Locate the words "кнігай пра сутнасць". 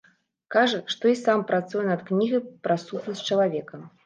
2.09-3.23